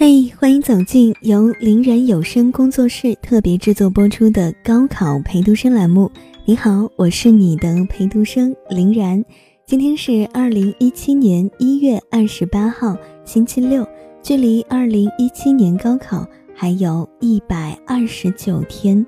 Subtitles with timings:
[0.00, 6.08] 嘿，欢迎走进由林然有声工作室特别制作播出的高考陪读生栏目。
[6.44, 9.24] 你好，我是你的陪读生林然。
[9.66, 13.84] 今天是二零一七年一月二十八号，星期六，
[14.22, 16.24] 距离二零一七年高考
[16.54, 19.04] 还有一百二十九天。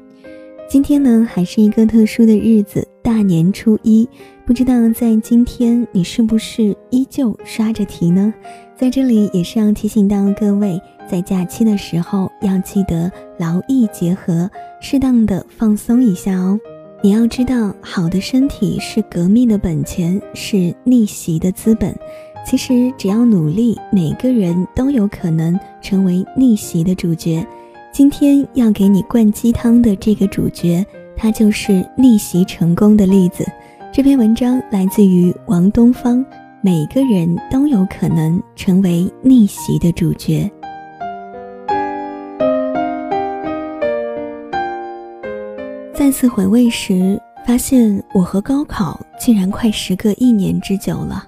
[0.69, 4.09] 今天呢，还是一个特殊的日子，大年初一。
[4.51, 8.35] 不知道在今天你是不是依旧刷着题呢？
[8.75, 10.77] 在这里也是要提醒到各位，
[11.09, 14.51] 在假期的时候要记得劳逸结合，
[14.81, 16.59] 适当的放松一下哦。
[17.01, 21.97] 你要知道，好的身体是革命的本钱，是逆袭的资本。
[22.45, 27.47] 其实只要努力，每个人都有可能成为逆袭的主角。
[27.93, 30.85] 今天要给你灌鸡汤的这个主角，
[31.17, 33.47] 他就是逆袭成功的例子。
[33.93, 36.25] 这篇文章来自于王东方。
[36.61, 40.49] 每个人都有可能成为逆袭的主角。
[45.93, 51.27] 再次回味时，发现我和高考竟然快时隔一年之久了。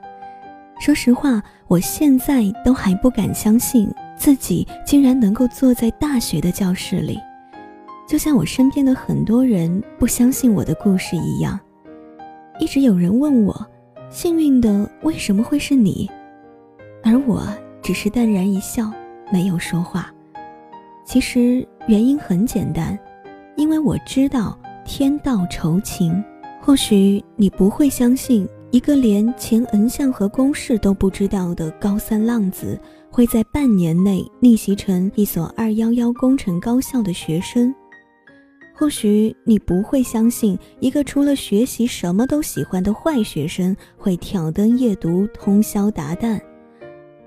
[0.78, 7.18] 说实话，我现在都还不敢相信自己竟然能够坐在大学的教室里，
[8.06, 11.58] 就像我身边的很多人不相信我的故事一样。
[12.62, 13.66] 一直有人问我。
[14.08, 16.08] 幸运的为什么会是你？
[17.02, 17.42] 而我
[17.82, 18.88] 只是淡然一笑，
[19.32, 20.14] 没有说话。
[21.04, 22.96] 其实原因很简单，
[23.56, 26.22] 因为我知道天道酬勤。
[26.60, 32.78] 或许你不会相信，一个连前 n 项和公式都不知道的高三浪子，
[33.10, 37.74] 会在半年内逆袭成一所二幺幺工程高校的学生。
[38.74, 46.40] 或许你不会相信，一个除了学习什么都喜欢的坏学生会挑灯夜读、通宵达旦；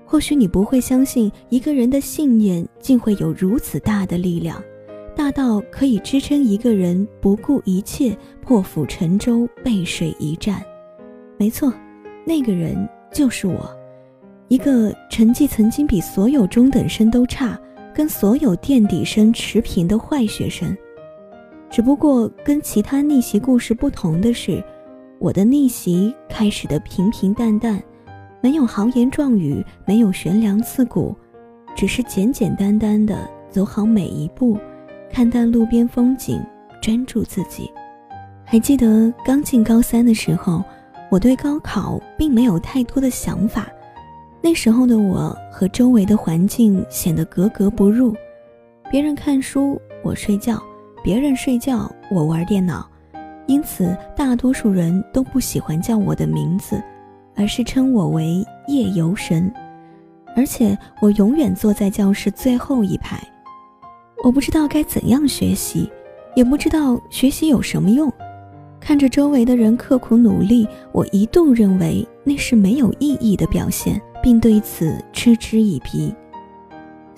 [0.04, 4.62] 或许你不会相信，一个人的信念竟会有如此大的力量，
[5.14, 10.62] 大到可以支撑一个人不顾一切、破釜沉舟、背水一战。
[11.38, 11.72] 没错，
[12.26, 12.76] 那个人
[13.12, 13.70] 就是我，
[14.48, 17.58] 一个成绩曾经比所有中等生都差，
[17.94, 20.76] 跟所有垫底生持平的坏学生。
[21.76, 24.64] 只不过跟其他逆袭故事不同的是，
[25.18, 27.78] 我的逆袭开始的平平淡淡，
[28.40, 31.14] 没有豪言壮语，没有悬梁刺股，
[31.74, 34.58] 只是简简单单的走好每一步，
[35.12, 36.42] 看淡路边风景，
[36.80, 37.70] 专注自己。
[38.42, 40.64] 还记得刚进高三的时候，
[41.10, 43.68] 我对高考并没有太多的想法，
[44.40, 48.16] 那时候的我和周围的环境显得格格不入，
[48.90, 50.58] 别人看书，我睡觉。
[51.06, 52.84] 别人睡觉，我玩电脑，
[53.46, 56.82] 因此大多数人都不喜欢叫我的名字，
[57.36, 59.48] 而是称我为夜游神。
[60.34, 63.22] 而且我永远坐在教室最后一排。
[64.24, 65.88] 我不知道该怎样学习，
[66.34, 68.12] 也不知道学习有什么用。
[68.80, 76.12] 看着周围的人刻苦努力，我一度认为那是没有意义的表现，并对此嗤之以鼻。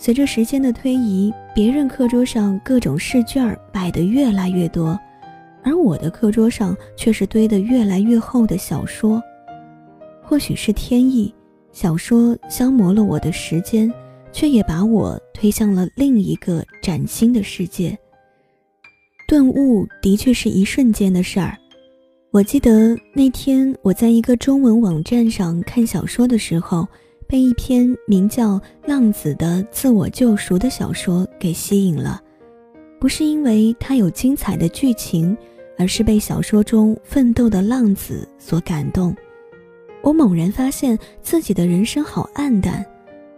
[0.00, 4.96] 随着时间的推移，别人课桌上各种试卷摆得越来越多，
[5.64, 9.20] 而我的课桌上却是堆得越来越厚的小说。
[10.22, 11.34] 或许是天意，
[11.72, 13.92] 小说消磨了我的时间，
[14.30, 17.98] 却也把我推向了另一个崭新的世界。
[19.26, 21.58] 顿悟的确是一瞬间的事儿。
[22.30, 26.86] 我记得那天我在一个中文网站上看小说的时候。
[27.28, 28.54] 被一篇名叫
[28.86, 32.18] 《浪子的自我救赎》的小说给吸引了，
[32.98, 35.36] 不是因为它有精彩的剧情，
[35.76, 39.14] 而是被小说中奋斗的浪子所感动。
[40.00, 42.82] 我猛然发现自己的人生好暗淡。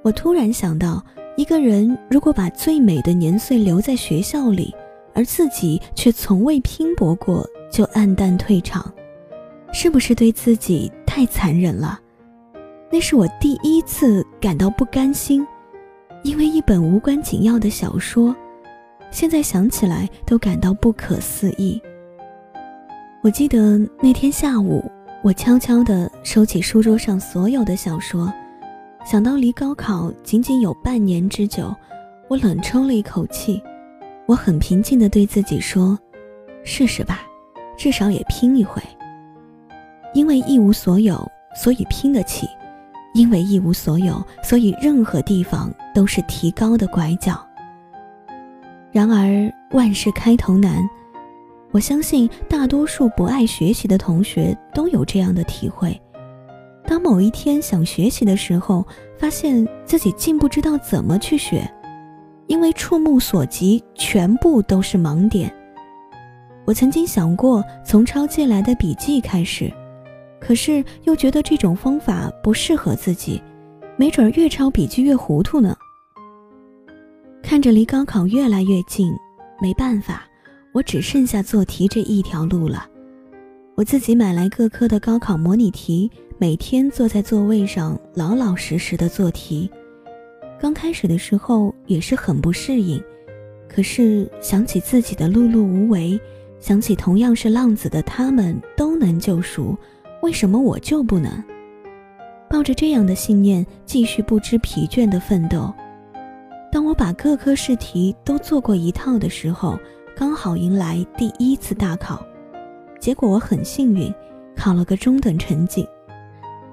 [0.03, 1.05] 我突然想到，
[1.37, 4.73] 一个人如果把最美的年岁留在学校里，
[5.15, 8.95] 而自己却从未拼搏过，就黯淡退场，
[9.73, 12.01] 是不是对自己太残忍了？
[12.93, 15.47] 那是我第一次感到不甘心，
[16.25, 18.35] 因为一本无关紧要的小说，
[19.13, 21.81] 现在想起来都感到不可思议。
[23.23, 24.85] 我记得那天下午，
[25.23, 28.33] 我悄悄地收起书桌上所有的小说，
[29.05, 31.73] 想到离高考仅仅有半年之久，
[32.29, 33.63] 我冷抽了一口气。
[34.27, 35.99] 我很平静地对自己说
[36.65, 37.23] ：“试试吧，
[37.77, 38.83] 至少也拼一回。
[40.13, 42.49] 因为一无所有，所以拼得起。”
[43.13, 47.39] 因为一无所有，所以任何地方都是提高的拐角。
[48.93, 50.89] 然而万事开头难，
[51.71, 56.01] 我相信大多数不爱学习的同学都有这样的体会。
[56.87, 58.85] 当某一天想学习的时候，
[59.17, 61.71] 发现自己竟不知道怎么去学，
[62.49, 65.53] 因为触目所及全部都是盲点。
[66.65, 69.73] 我曾经想过从抄借来的笔记开始，
[70.41, 73.41] 可是又觉得这种方法不适合自己，
[73.97, 75.77] 没准越抄笔记越糊涂呢。
[77.43, 79.13] 看着离高考越来越近，
[79.61, 80.25] 没办法，
[80.73, 82.89] 我只剩下做题这一条路了。
[83.77, 89.71] 我自己买来各科的高考模拟题，每天坐在座位上老老实实的做题。
[90.61, 93.03] 刚开始的时候也是很不适应，
[93.69, 96.21] 可是想起自己的碌碌无为，
[96.59, 99.75] 想起同样是浪子的他们都能救赎，
[100.23, 101.31] 为什么我就不能？
[102.49, 105.73] 抱着这样的信念，继续不知疲倦的奋斗。
[106.71, 109.79] 当我把各科试题都做过一套的时候，
[110.17, 112.23] 刚好迎来第一次大考，
[112.99, 114.13] 结果我很幸运，
[114.55, 115.87] 考了个中等成绩。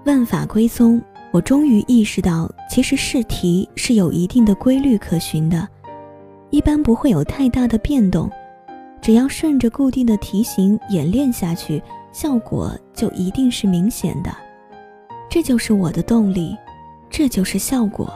[0.05, 1.01] 万法归宗，
[1.31, 5.67] 我终于意识到，其实试题是有一定的规律可循的，
[6.49, 8.29] 一般不会有太大的变动，
[9.01, 11.81] 只要顺着固定的题型演练下去，
[12.19, 14.35] 效果就一定是明显的。
[15.29, 16.57] 这就是我的动力，
[17.11, 18.11] 这就是效果。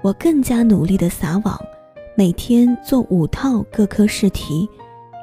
[0.00, 1.60] 我更加努力地撒网，
[2.16, 4.66] 每天做五套各科试题，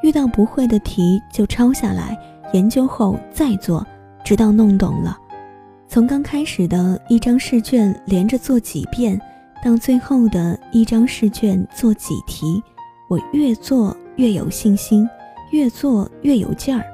[0.04, 2.16] 遇到不会的题就抄下来，
[2.54, 3.84] 研究后再做，
[4.24, 5.18] 直到弄懂了。
[5.88, 9.20] 从刚开始的一张试卷连着做几遍，
[9.64, 12.62] 到最后的一张试卷做几题，
[13.10, 15.10] 我越做越有信心，
[15.50, 16.86] 越做越有劲儿。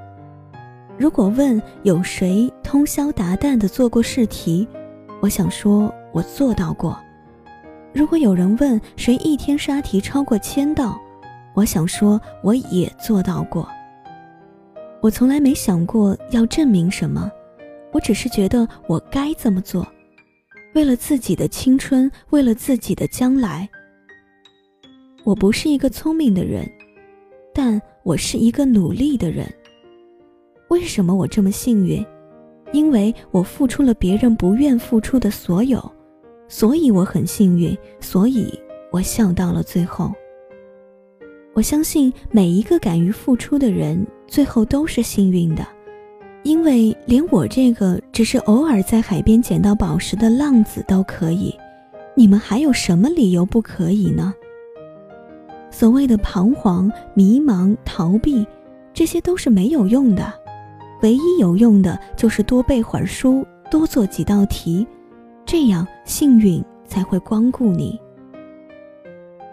[0.98, 4.68] 如果问有谁通宵达旦地做过试题，
[5.20, 6.98] 我想说我做到过。
[7.94, 11.00] 如果有人问谁一天刷题超过千道，
[11.56, 13.68] 我想说我也做到过。
[15.02, 17.32] 我从来没想过要证明什么，
[17.92, 19.86] 我只是觉得我该这么做，
[20.76, 23.68] 为了自己的青春，为了自己的将来。
[25.24, 26.70] 我不是一个聪明的人，
[27.54, 29.52] 但我是一个努力的人。
[30.72, 32.04] 为什么我这么幸运？
[32.72, 35.84] 因为我付出了别人不愿付出的所有。
[36.48, 38.58] 所以我很幸运，所以
[38.90, 40.10] 我笑到了最后。
[41.54, 45.68] 我相信每一个敢于付出的人，最后都是幸运的，
[46.44, 51.54] 因为连我这个只是偶尔在海边捡到宝石的浪子都可以，
[52.16, 54.34] 你们还有什么理由不可以呢？
[55.70, 58.48] 所谓的彷徨、迷茫、逃避，
[58.94, 60.34] 这些都是没有用的，
[61.02, 64.86] 唯一有用的就是多背会儿书，多做几道题。
[65.46, 68.00] 这样幸运才会光顾你。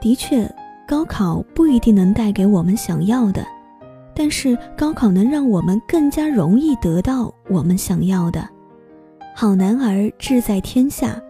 [0.01, 0.49] 的确，
[0.87, 3.45] 高考不一定能带给我们想要的，
[4.15, 8.49] 但是高考能让我们更加容易得到我们想要的。
[9.35, 11.21] 好男儿志在天下，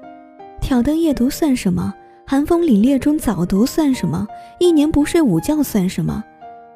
[0.60, 1.94] 挑灯夜读算什么？
[2.26, 4.26] 寒风凛冽中早读算什么？
[4.58, 6.22] 一年不睡午觉算什么？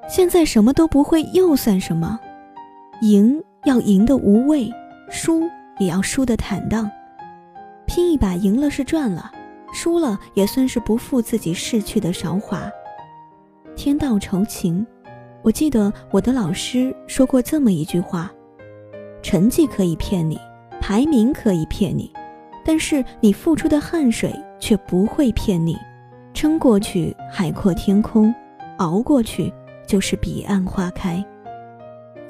[0.09, 2.19] 现在什么都不会又算什么？
[3.03, 4.73] 赢要赢得无畏，
[5.11, 5.43] 输
[5.81, 6.89] 也要输得坦荡。
[7.85, 9.29] 拼一把赢了是赚了，
[9.75, 12.71] 输了也算是不负自己逝去的韶华。
[13.75, 14.87] 天道酬勤，
[15.43, 18.31] 我记得我的老师说过这么一句话：
[19.21, 20.39] 成绩可以骗你，
[20.81, 22.09] 排名可以骗你，
[22.65, 25.77] 但是你付出的汗水却不会骗你。
[26.33, 28.33] 撑过去，海阔天空；
[28.79, 29.53] 熬过去，
[29.89, 31.21] 就是彼岸花开。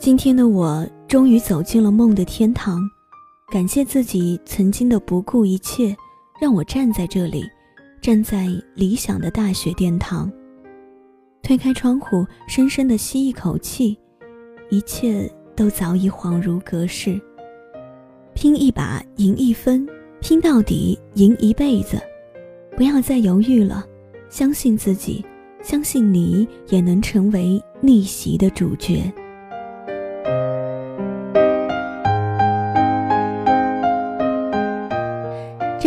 [0.02, 2.82] 今天的我终于走进了梦的天堂。
[3.52, 5.96] 感谢自己曾经的不顾一切，
[6.40, 7.48] 让我站在这里，
[8.00, 10.28] 站在理想的大学殿堂。
[11.40, 13.96] 推开窗户，深深的吸一口气，
[14.70, 17.20] 一切都早已恍如隔世。
[18.34, 19.88] 拼一把，赢一分，
[20.20, 21.96] 拼到底，赢一辈子。
[22.76, 23.86] 不要再犹豫了，
[24.28, 25.24] 相信自己，
[25.62, 29.00] 相信你也能成为逆袭的主角。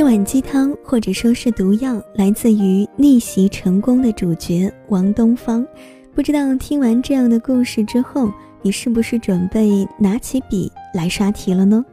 [0.06, 5.66] 碗鸡汤或者说是毒药，来自于逆袭成功的主角王东方。
[6.14, 8.32] 不知道听完这样的故事之后，
[8.62, 11.84] 你是不是准备拿起笔来刷题了呢？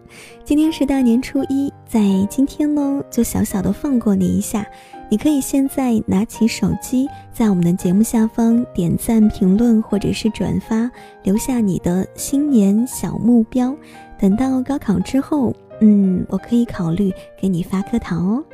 [0.44, 4.66] 今天是大年初一，在今天呢，就小小的放过你一下。
[5.08, 10.90] 你可以现在拿起手机，在我们的节目下方点赞、评论或者是转发，
[11.22, 13.74] 留下你的新年小目标。
[14.18, 15.56] 等到高考之后。
[15.82, 18.44] 嗯，我可以考虑给你发颗糖哦。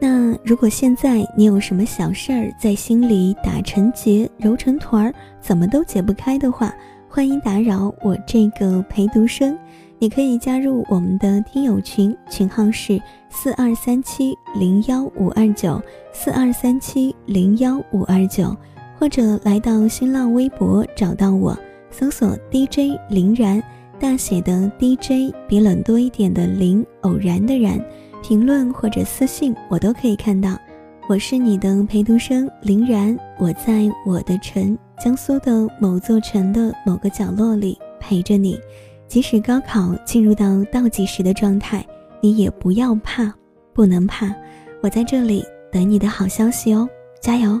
[0.00, 6.74] 那如果现在你有什么小事儿在心里打成结、揉成团儿，怎么都解不开的话，
[7.08, 9.56] 欢迎打扰我这个陪读生。
[10.00, 13.00] 你可以加入我们的听友群，群号是
[13.30, 15.80] 四二三七零幺五二九
[16.12, 18.54] 四二三七零幺五二九，
[18.98, 21.56] 或者来到新浪微博找到我，
[21.90, 23.62] 搜索 DJ 林然，
[23.98, 27.80] 大写的 DJ 比冷多一点的林，偶然的然，
[28.22, 30.58] 评论或者私信我都可以看到。
[31.08, 38.58] 我是你的陪读生林然，我在我的城江苏的某座城的某个角落里陪着你。
[39.06, 41.84] 即使高考进入到倒计时的状态，
[42.20, 43.32] 你也不要怕，
[43.72, 44.34] 不能怕，
[44.82, 46.88] 我在这里等你的好消息哦，
[47.20, 47.60] 加油！